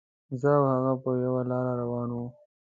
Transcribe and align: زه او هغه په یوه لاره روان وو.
زه 0.41 0.49
او 0.57 0.65
هغه 0.73 0.93
په 1.03 1.09
یوه 1.25 1.41
لاره 1.51 1.73
روان 1.81 2.09
وو. 2.11 2.25